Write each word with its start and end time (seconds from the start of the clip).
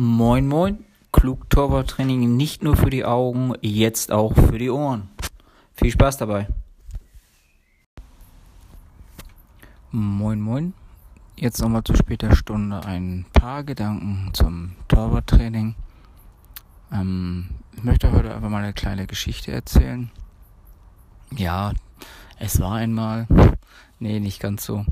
Moin 0.00 0.46
Moin, 0.46 0.84
klug 1.10 1.50
Torwarttraining 1.50 2.36
nicht 2.36 2.62
nur 2.62 2.76
für 2.76 2.88
die 2.88 3.04
Augen, 3.04 3.54
jetzt 3.62 4.12
auch 4.12 4.32
für 4.32 4.56
die 4.56 4.70
Ohren. 4.70 5.08
Viel 5.74 5.90
Spaß 5.90 6.18
dabei. 6.18 6.46
Moin 9.90 10.40
Moin, 10.40 10.72
jetzt 11.34 11.60
nochmal 11.60 11.82
zu 11.82 11.96
später 11.96 12.36
Stunde 12.36 12.84
ein 12.84 13.26
paar 13.32 13.64
Gedanken 13.64 14.30
zum 14.34 14.76
Torwarttraining. 14.86 15.74
Ähm, 16.92 17.48
ich 17.76 17.82
möchte 17.82 18.12
heute 18.12 18.32
einfach 18.32 18.50
mal 18.50 18.62
eine 18.62 18.74
kleine 18.74 19.08
Geschichte 19.08 19.50
erzählen. 19.50 20.12
Ja, 21.36 21.72
es 22.38 22.60
war 22.60 22.74
einmal, 22.74 23.26
nee, 23.98 24.20
nicht 24.20 24.38
ganz 24.38 24.64
so. 24.64 24.86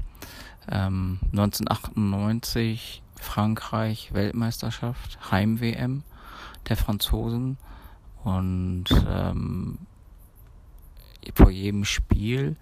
Ähm, 0.69 1.20
1998 1.30 3.05
Frankreich 3.20 4.12
Weltmeisterschaft, 4.12 5.19
Heim-WM 5.30 6.02
der 6.69 6.77
Franzosen 6.77 7.59
und 8.25 8.84
ähm, 9.09 9.79
vor 11.34 11.51
jedem 11.51 11.84
Spiel 11.84 12.56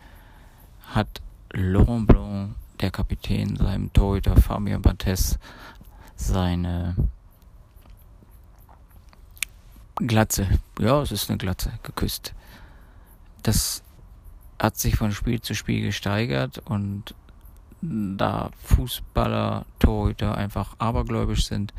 hat 0.94 1.22
Laurent 1.52 2.06
Blanc, 2.06 2.54
der 2.80 2.90
Kapitän, 2.90 3.56
seinem 3.56 3.92
Torhüter 3.92 4.36
Fabien 4.36 4.82
Barthez 4.82 5.38
seine 6.16 6.94
Glatze, 9.96 10.48
ja, 10.80 11.00
es 11.02 11.12
ist 11.12 11.30
eine 11.30 11.38
Glatze, 11.38 11.72
geküsst. 11.82 12.34
Das 13.42 13.82
hat 14.58 14.77
sich 14.77 14.96
von 14.96 15.12
Spiel 15.12 15.41
zu 15.41 15.55
Spiel 15.55 15.82
gesteigert 15.82 16.58
und 16.64 17.14
da 18.16 18.50
Fußballer, 18.62 19.66
Torhüter 19.78 20.36
einfach 20.36 20.74
abergläubisch 20.78 21.46
sind, 21.46 21.74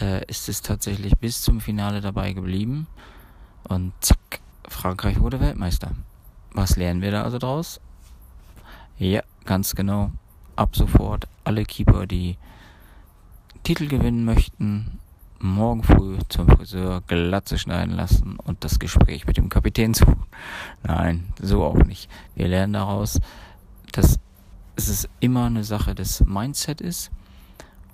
äh, 0.00 0.24
ist 0.26 0.48
es 0.48 0.62
tatsächlich 0.62 1.16
bis 1.16 1.42
zum 1.42 1.60
Finale 1.60 2.00
dabei 2.00 2.32
geblieben. 2.32 2.86
Und 3.68 3.92
zack, 4.00 4.40
Frankreich 4.68 5.20
wurde 5.20 5.40
Weltmeister. 5.40 5.92
Was 6.52 6.76
lernen 6.76 7.02
wir 7.02 7.10
da 7.10 7.22
also 7.22 7.38
draus? 7.38 7.80
Ja, 8.98 9.22
ganz 9.44 9.74
genau. 9.74 10.10
Ab 10.54 10.74
sofort 10.76 11.28
alle 11.44 11.64
Keeper, 11.64 12.06
die 12.06 12.38
Titel 13.62 13.88
gewinnen 13.88 14.24
möchten, 14.24 15.00
morgen 15.38 15.82
früh 15.82 16.18
zum 16.28 16.48
Friseur 16.48 17.02
Glatze 17.06 17.58
schneiden 17.58 17.94
lassen 17.94 18.36
und 18.38 18.64
das 18.64 18.78
Gespräch 18.78 19.26
mit 19.26 19.36
dem 19.36 19.48
Kapitän 19.48 19.92
suchen. 19.92 20.24
Nein, 20.82 21.32
so 21.40 21.64
auch 21.64 21.84
nicht. 21.84 22.08
Wir 22.34 22.48
lernen 22.48 22.72
daraus, 22.72 23.20
dass 23.92 24.18
es 24.76 24.88
ist 24.88 25.08
immer 25.20 25.46
eine 25.46 25.64
Sache 25.64 25.94
des 25.94 26.24
Mindset 26.24 26.80
ist 26.80 27.10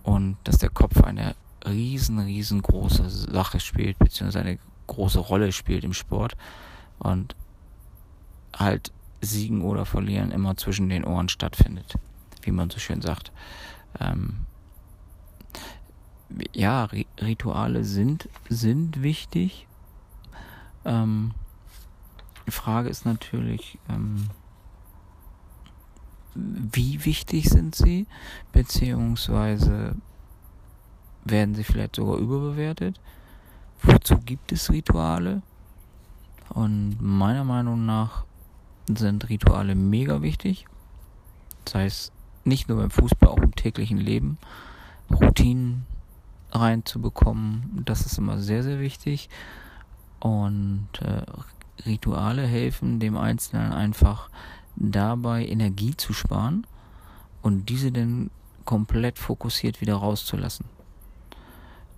und 0.03 0.37
dass 0.45 0.59
der 0.59 0.71
Kopf 0.71 1.03
eine 1.03 1.35
riesen, 1.65 2.19
riesengroße 2.19 3.09
Sache 3.09 3.61
spielt, 3.61 3.99
beziehungsweise 3.99 4.41
eine 4.41 4.59
große 4.89 5.21
Rolle 5.21 5.53
spielt 5.53 5.85
im 5.85 5.93
Sport 5.93 6.37
und 6.99 7.37
halt 8.55 8.93
Siegen 9.21 9.63
oder 9.63 9.87
Verlieren 9.87 10.33
immer 10.33 10.57
zwischen 10.57 10.89
den 10.89 11.05
Ohren 11.05 11.29
stattfindet, 11.29 11.95
wie 12.43 12.51
man 12.51 12.69
so 12.69 12.81
schön 12.81 13.01
sagt. 13.01 13.31
Ähm, 14.01 14.47
ja, 16.53 16.89
Rituale 17.21 17.85
sind, 17.85 18.29
sind 18.49 19.03
wichtig. 19.03 19.69
Ähm, 20.85 21.33
die 22.47 22.51
Frage 22.51 22.89
ist 22.89 23.05
natürlich, 23.05 23.79
ähm, 23.89 24.31
wie 26.35 27.05
wichtig 27.05 27.49
sind 27.49 27.75
sie, 27.75 28.07
beziehungsweise 28.53 29.95
werden 31.25 31.55
sie 31.55 31.65
vielleicht 31.65 31.97
sogar 31.97 32.17
überbewertet. 32.17 33.01
Wozu 33.83 34.19
gibt 34.19 34.53
es 34.53 34.71
Rituale? 34.71 35.43
Und 36.51 36.97
meiner 37.01 37.45
Meinung 37.45 37.87
nach 37.87 38.25
sind 38.87 39.29
Rituale 39.29 39.75
mega 39.75 40.23
wichtig. 40.23 40.67
Das 41.65 41.75
heißt, 41.75 42.13
nicht 42.45 42.69
nur 42.69 42.79
beim 42.79 42.91
Fußball, 42.91 43.29
auch 43.29 43.39
im 43.39 43.55
täglichen 43.55 43.99
Leben. 43.99 44.39
Routinen 45.11 45.87
reinzubekommen, 46.51 47.83
das 47.85 48.05
ist 48.07 48.19
immer 48.19 48.39
sehr, 48.39 48.63
sehr 48.63 48.81
wichtig. 48.81 49.29
Und 50.21 50.89
äh, 51.01 51.23
Rituale 51.87 52.47
helfen 52.47 53.01
dem 53.01 53.17
Einzelnen 53.17 53.73
einfach 53.73 54.29
dabei 54.77 55.47
Energie 55.47 55.97
zu 55.97 56.13
sparen 56.13 56.67
und 57.43 57.69
diese 57.69 57.93
dann 57.93 58.31
komplett 58.65 59.19
fokussiert 59.19 59.81
wieder 59.81 59.97
rauszulassen. 59.97 60.67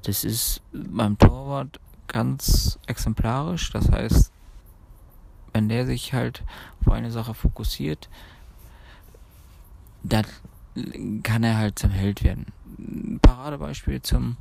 Das 0.03 0.25
ist 0.25 0.61
beim 0.73 1.19
Torwart 1.19 1.81
ganz 2.09 2.79
exemplarisch. 2.87 3.71
Das 3.71 3.91
heißt, 3.91 4.33
wenn 5.53 5.69
der 5.69 5.87
sich 5.87 6.13
halt 6.13 6.43
auf 6.81 6.93
eine 6.93 7.11
Sache 7.11 7.35
fokussiert, 7.35 8.09
dann 10.03 10.27
kann 11.23 11.45
er 11.45 11.57
halt 11.57 11.79
zum 11.79 11.91
Held 11.91 12.25
werden. 12.25 12.47
Ein 12.79 13.21
Paradebeispiel 13.23 14.03
zum 14.03 14.37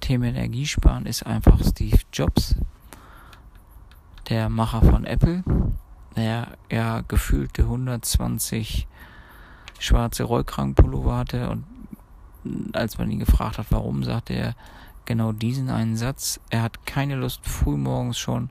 Thema 0.00 0.26
Energiesparen 0.26 1.06
ist 1.06 1.24
einfach 1.24 1.58
Steve 1.64 2.00
Jobs, 2.12 2.56
der 4.28 4.48
Macher 4.48 4.82
von 4.82 5.04
Apple 5.04 5.42
der 6.18 6.58
ja 6.70 7.02
gefühlte 7.06 7.62
120 7.62 8.86
schwarze 9.78 10.24
Rollkragenpullover 10.24 11.16
hatte 11.16 11.50
und 11.50 11.64
als 12.72 12.98
man 12.98 13.10
ihn 13.10 13.18
gefragt 13.18 13.58
hat, 13.58 13.66
warum, 13.70 14.04
sagte 14.04 14.34
er 14.34 14.54
genau 15.04 15.32
diesen 15.32 15.70
einen 15.70 15.96
Satz. 15.96 16.40
Er 16.50 16.62
hat 16.62 16.86
keine 16.86 17.16
Lust, 17.16 17.46
frühmorgens 17.46 18.18
schon 18.18 18.50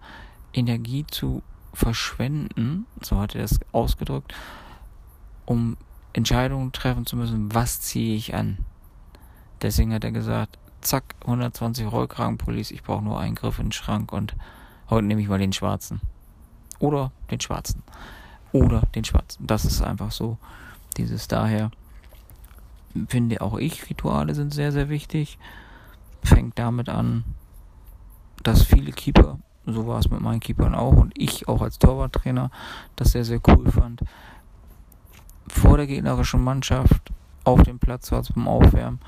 Energie 0.53 1.05
zu 1.05 1.43
verschwenden, 1.73 2.85
so 3.01 3.19
hat 3.19 3.35
er 3.35 3.43
es 3.43 3.59
ausgedrückt, 3.71 4.33
um 5.45 5.77
Entscheidungen 6.13 6.71
treffen 6.71 7.05
zu 7.05 7.15
müssen, 7.15 7.53
was 7.53 7.81
ziehe 7.81 8.15
ich 8.15 8.33
an. 8.33 8.57
Deswegen 9.61 9.93
hat 9.93 10.03
er 10.03 10.11
gesagt, 10.11 10.57
zack, 10.81 11.15
120 11.21 11.85
Rollkragenpullis, 11.91 12.71
ich 12.71 12.83
brauche 12.83 13.03
nur 13.03 13.19
einen 13.19 13.35
Griff 13.35 13.59
in 13.59 13.67
den 13.67 13.71
Schrank 13.71 14.11
und 14.11 14.35
heute 14.89 15.05
nehme 15.05 15.21
ich 15.21 15.27
mal 15.27 15.39
den 15.39 15.53
schwarzen. 15.53 16.01
Oder 16.79 17.11
den 17.31 17.39
schwarzen. 17.39 17.83
Oder 18.51 18.81
den 18.95 19.03
schwarzen. 19.03 19.45
Das 19.45 19.65
ist 19.65 19.81
einfach 19.81 20.11
so. 20.11 20.37
Dieses 20.97 21.27
daher 21.27 21.71
finde 23.07 23.41
auch 23.41 23.57
ich, 23.57 23.89
Rituale 23.89 24.33
sind 24.33 24.53
sehr, 24.53 24.71
sehr 24.71 24.89
wichtig. 24.89 25.37
Fängt 26.23 26.57
damit 26.57 26.89
an, 26.89 27.23
dass 28.43 28.63
viele 28.63 28.91
Keeper, 28.91 29.39
so 29.65 29.87
war 29.87 29.99
es 29.99 30.09
mit 30.09 30.21
meinen 30.21 30.39
Keepern 30.39 30.75
auch 30.75 30.95
und 30.95 31.13
ich 31.17 31.47
auch 31.47 31.61
als 31.61 31.79
Torwarttrainer, 31.79 32.49
das 32.95 33.11
sehr, 33.11 33.25
sehr 33.25 33.39
cool 33.47 33.69
fand, 33.71 34.01
vor 35.47 35.77
der 35.77 35.87
gegnerischen 35.87 36.43
Mannschaft 36.43 37.11
auf 37.43 37.63
dem 37.63 37.79
Platz 37.79 38.11
war 38.11 38.23
beim 38.23 38.47
Aufwärmen 38.47 38.99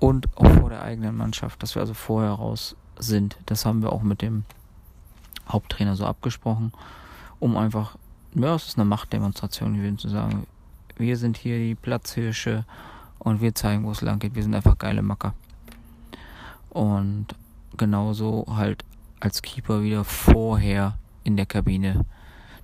und 0.00 0.26
auch 0.36 0.50
vor 0.54 0.70
der 0.70 0.82
eigenen 0.82 1.16
Mannschaft, 1.16 1.62
dass 1.62 1.76
wir 1.76 1.80
also 1.80 1.94
vorher 1.94 2.32
raus 2.32 2.76
sind. 2.98 3.36
Das 3.46 3.64
haben 3.64 3.82
wir 3.82 3.92
auch 3.92 4.02
mit 4.02 4.20
dem 4.20 4.44
Haupttrainer 5.48 5.96
so 5.96 6.06
abgesprochen, 6.06 6.72
um 7.40 7.56
einfach, 7.56 7.96
ja, 8.34 8.54
es 8.54 8.68
ist 8.68 8.78
eine 8.78 8.84
Machtdemonstration 8.84 9.74
gewesen, 9.74 9.98
zu 9.98 10.08
sagen, 10.08 10.46
wir 10.96 11.16
sind 11.16 11.36
hier 11.36 11.58
die 11.58 11.74
Platzhirsche 11.74 12.64
und 13.18 13.40
wir 13.40 13.54
zeigen, 13.54 13.84
wo 13.84 13.90
es 13.90 14.00
lang 14.00 14.18
geht. 14.18 14.34
Wir 14.34 14.42
sind 14.42 14.54
einfach 14.54 14.78
geile 14.78 15.02
Macker. 15.02 15.34
Und 16.70 17.26
genauso 17.76 18.46
halt 18.48 18.84
als 19.20 19.42
Keeper 19.42 19.82
wieder 19.82 20.04
vorher 20.04 20.98
in 21.24 21.36
der 21.36 21.46
Kabine 21.46 22.04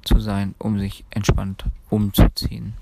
zu 0.02 0.20
sein, 0.20 0.54
um 0.58 0.78
sich 0.78 1.04
entspannt 1.10 1.64
umzuziehen. 1.90 2.74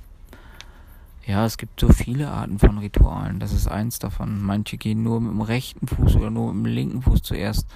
Ja, 1.27 1.45
es 1.45 1.59
gibt 1.59 1.81
so 1.81 1.89
viele 1.89 2.31
Arten 2.31 2.59
von 2.61 2.79
Ritualen. 2.79 3.41
Das 3.41 3.53
ist 3.53 3.67
eins 3.67 3.99
davon. 3.99 4.41
Manche 4.41 4.77
gehen 4.77 5.03
nur 5.03 5.21
mit 5.21 5.33
dem 5.33 5.41
rechten 5.41 5.89
Fuß 5.89 6.17
oder 6.17 6.31
nur 6.31 6.55
mit 6.55 6.67
dem 6.67 6.73
linken 6.73 7.03
Fuß 7.03 7.23
zuerst 7.23 7.67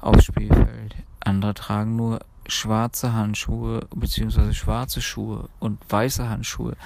aufs 0.00 0.24
Spielfeld. 0.24 0.94
Andere 1.30 1.54
tragen 1.54 1.94
nur 1.94 2.20
schwarze 2.46 3.12
Handschuhe 3.12 3.86
bzw. 3.94 4.52
schwarze 4.52 5.00
Schuhe 5.00 5.48
und 5.60 5.78
weiße 5.88 6.28
Handschuhe. 6.28 6.76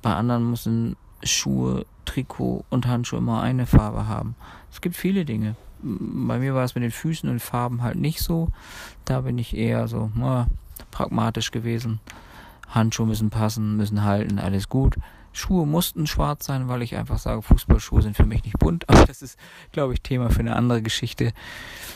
Bei 0.00 0.14
anderen 0.14 0.48
müssen 0.48 0.96
Schuhe, 1.22 1.84
Trikot 2.06 2.64
und 2.70 2.86
Handschuhe 2.86 3.18
immer 3.18 3.42
eine 3.42 3.66
Farbe 3.66 4.08
haben. 4.08 4.36
Es 4.72 4.80
gibt 4.80 4.96
viele 4.96 5.26
Dinge. 5.26 5.54
Bei 5.82 6.38
mir 6.38 6.54
war 6.54 6.64
es 6.64 6.74
mit 6.74 6.82
den 6.82 6.90
Füßen 6.90 7.28
und 7.28 7.40
Farben 7.40 7.82
halt 7.82 7.96
nicht 7.96 8.20
so. 8.20 8.48
Da 9.04 9.20
bin 9.20 9.36
ich 9.36 9.54
eher 9.54 9.86
so 9.86 10.10
na, 10.14 10.46
pragmatisch 10.90 11.50
gewesen. 11.50 12.00
Handschuhe 12.68 13.06
müssen 13.06 13.28
passen, 13.28 13.76
müssen 13.76 14.02
halten, 14.02 14.38
alles 14.38 14.70
gut. 14.70 14.96
Schuhe 15.38 15.66
mussten 15.66 16.06
schwarz 16.06 16.46
sein, 16.46 16.68
weil 16.68 16.82
ich 16.82 16.96
einfach 16.96 17.18
sage, 17.18 17.42
Fußballschuhe 17.42 18.02
sind 18.02 18.16
für 18.16 18.26
mich 18.26 18.44
nicht 18.44 18.58
bunt. 18.58 18.86
Aber 18.88 19.06
das 19.06 19.22
ist, 19.22 19.38
glaube 19.72 19.94
ich, 19.94 20.02
Thema 20.02 20.30
für 20.30 20.40
eine 20.40 20.56
andere 20.56 20.82
Geschichte 20.82 21.32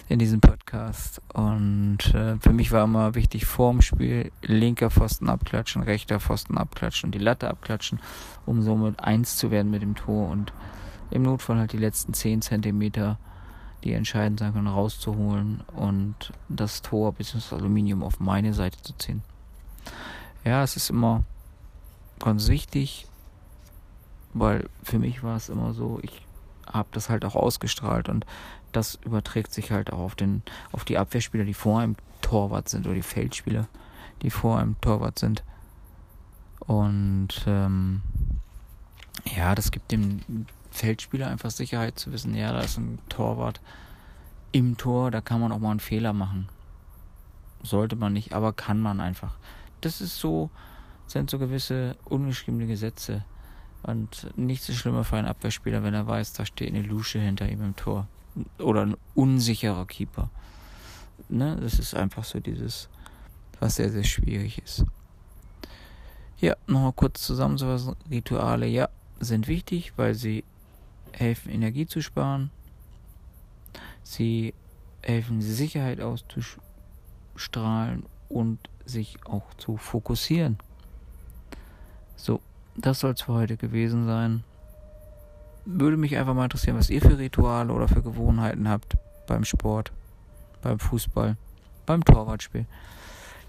in 0.09 0.19
diesem 0.19 0.41
Podcast. 0.41 1.21
Und 1.35 2.15
äh, 2.15 2.37
für 2.39 2.53
mich 2.53 2.71
war 2.73 2.85
immer 2.85 3.15
wichtig, 3.15 3.45
vorm 3.45 3.83
Spiel 3.83 4.31
linker 4.43 4.91
Pfosten 4.91 5.29
abklatschen, 5.29 5.83
rechter 5.83 6.21
Pfosten 6.21 6.57
abklatschen 6.57 7.09
und 7.09 7.15
die 7.15 7.19
Latte 7.19 7.51
abklatschen, 7.51 8.01
um 8.47 8.63
somit 8.63 9.01
eins 9.01 9.37
zu 9.37 9.51
werden 9.51 9.71
mit 9.71 9.83
dem 9.83 9.97
Tor 9.97 10.29
und 10.29 10.53
im 11.11 11.23
Notfall 11.23 11.59
halt 11.59 11.73
die 11.73 11.79
letzten 11.79 12.15
10 12.15 12.43
Zentimeter, 12.43 13.19
die 13.85 13.93
entscheidend 13.93 14.41
sein 14.41 14.55
können, 14.55 14.69
rauszuholen 14.69 15.63
und 15.75 16.33
das 16.49 16.81
Tor 16.81 17.13
bzw. 17.13 17.39
das 17.39 17.53
Aluminium 17.53 18.03
auf 18.03 18.21
meine 18.21 18.55
Seite 18.55 18.81
zu 18.83 18.95
ziehen. 18.97 19.23
Ja, 20.45 20.63
es 20.63 20.77
ist 20.77 20.91
immer 20.91 21.25
ganz 22.19 22.49
wichtig, 22.49 23.07
weil 24.35 24.69
für 24.83 24.99
mich 24.99 25.23
war 25.23 25.37
es 25.37 25.49
immer 25.49 25.75
so, 25.75 26.01
ich 26.03 26.27
habe 26.67 26.89
das 26.93 27.09
halt 27.09 27.25
auch 27.25 27.37
ausgestrahlt 27.37 28.09
und 28.09 28.25
das 28.73 28.99
überträgt 29.05 29.53
sich 29.53 29.71
halt 29.71 29.93
auch 29.93 29.99
auf 29.99 30.15
den 30.15 30.43
auf 30.73 30.85
die 30.85 30.97
Abwehrspieler, 30.97 31.45
die 31.45 31.55
vor 31.55 31.81
einem 31.81 31.97
Torwart 32.23 32.69
sind 32.69 32.87
oder 32.87 32.95
die 32.95 33.03
Feldspieler, 33.03 33.69
die 34.23 34.31
vor 34.31 34.59
einem 34.59 34.81
Torwart 34.81 35.19
sind. 35.19 35.43
Und 36.61 37.29
ähm, 37.47 38.01
ja, 39.37 39.55
das 39.55 39.71
gibt 39.71 39.93
dem 39.93 40.47
Feldspieler 40.71 41.29
einfach 41.29 41.51
Sicherheit 41.51 41.99
zu 41.99 42.13
wissen, 42.13 42.35
ja, 42.35 42.53
da 42.53 42.61
ist 42.61 42.79
ein 42.79 42.99
Torwart 43.09 43.61
im 44.53 44.77
Tor, 44.77 45.11
da 45.11 45.21
kann 45.21 45.41
man 45.41 45.53
auch 45.53 45.59
mal 45.59 45.71
einen 45.71 45.81
Fehler 45.81 46.13
machen. 46.13 46.49
Sollte 47.63 47.97
man 47.97 48.13
nicht, 48.13 48.33
aber 48.33 48.53
kann 48.53 48.81
man 48.81 49.01
einfach. 49.01 49.35
Das 49.81 50.01
ist 50.01 50.19
so, 50.19 50.51
sind 51.07 51.31
so 51.31 51.39
gewisse 51.39 51.97
ungeschriebene 52.05 52.67
Gesetze. 52.67 53.25
Und 53.83 54.31
nichts 54.37 54.69
ist 54.69 54.77
schlimmer 54.77 55.05
für 55.05 55.17
einen 55.17 55.27
Abwehrspieler, 55.27 55.83
wenn 55.83 55.95
er 55.95 56.07
weiß, 56.07 56.35
da 56.35 56.47
steht 56.47 56.69
eine 56.69 56.83
Lusche 56.83 57.19
hinter 57.19 57.49
ihm 57.49 57.63
im 57.63 57.77
Tor. 57.77 58.07
Oder 58.59 58.83
ein 58.83 58.97
unsicherer 59.15 59.87
Keeper. 59.87 60.31
Ne? 61.29 61.57
Das 61.61 61.79
ist 61.79 61.95
einfach 61.95 62.25
so 62.25 62.41
dieses, 62.41 62.89
was 63.61 63.77
sehr, 63.77 63.91
sehr 63.91 64.05
schwierig 64.05 64.63
ist. 64.63 64.85
Ja, 66.39 66.57
nochmal 66.67 66.93
kurz 66.93 67.23
zusammenzufassen. 67.23 67.97
Rituale, 68.11 68.67
ja, 68.67 68.89
sind 69.21 69.49
wichtig, 69.49 69.93
weil 69.97 70.15
sie 70.15 70.45
helfen, 71.13 71.51
Energie 71.51 71.87
zu 71.87 72.03
sparen. 72.03 72.51
Sie 74.03 74.55
helfen, 75.03 75.41
Sicherheit 75.41 76.01
auszustrahlen 76.01 78.05
und 78.29 78.59
sich 78.85 79.25
auch 79.25 79.55
zu 79.55 79.77
fokussieren. 79.77 80.59
So, 82.17 82.41
das 82.77 83.01
soll 83.01 83.13
es 83.13 83.23
für 83.23 83.33
heute 83.33 83.57
gewesen 83.57 84.07
sein. 84.07 84.45
Würde 85.65 85.97
mich 85.97 86.17
einfach 86.17 86.35
mal 86.35 86.45
interessieren, 86.45 86.77
was 86.77 86.91
ihr 86.91 87.01
für 87.01 87.19
Rituale 87.19 87.73
oder 87.73 87.89
für 87.89 88.03
Gewohnheiten 88.03 88.69
habt 88.69 88.97
beim 89.27 89.45
Sport, 89.45 89.93
beim 90.61 90.79
Fußball, 90.79 91.37
beim 91.87 92.05
Torwartspiel. 92.05 92.67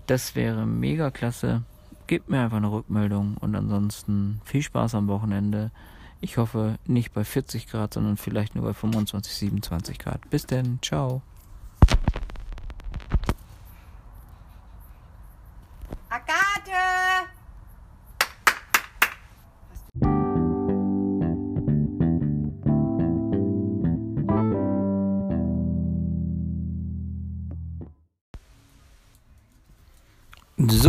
Das 0.08 0.36
wäre 0.36 0.66
mega 0.66 1.12
klasse. 1.12 1.64
Gebt 2.08 2.30
mir 2.30 2.42
einfach 2.42 2.58
eine 2.58 2.72
Rückmeldung 2.72 3.38
und 3.38 3.56
ansonsten 3.56 4.42
viel 4.44 4.62
Spaß 4.62 4.96
am 4.96 5.08
Wochenende. 5.08 5.72
Ich 6.20 6.38
hoffe 6.38 6.78
nicht 6.86 7.14
bei 7.14 7.24
40 7.24 7.68
Grad, 7.68 7.94
sondern 7.94 8.18
vielleicht 8.18 8.56
nur 8.56 8.66
bei 8.66 8.74
25, 8.74 9.34
27 9.34 10.00
Grad. 10.00 10.30
Bis 10.30 10.46
denn, 10.46 10.80
ciao. 10.82 11.22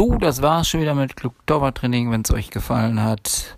So, 0.05 0.19
das 0.19 0.43
war's 0.43 0.69
schon 0.69 0.83
wieder 0.83 0.95
mit 0.95 1.17
Klug 1.17 1.33
Training. 1.47 2.11
Wenn 2.11 2.21
es 2.21 2.31
euch 2.31 2.51
gefallen 2.51 3.03
hat, 3.03 3.57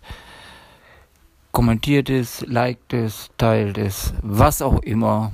kommentiert 1.51 2.09
es, 2.09 2.43
liked 2.47 2.93
es, 2.93 3.31
teilt 3.37 3.79
es, 3.79 4.15
was 4.23 4.63
auch 4.63 4.81
immer. 4.83 5.33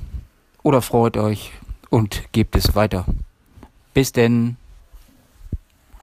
Oder 0.63 0.81
freut 0.81 1.15
euch 1.17 1.51
und 1.91 2.23
gebt 2.31 2.55
es 2.55 2.73
weiter. 2.73 3.05
Bis 3.93 4.11
denn. 4.11 4.57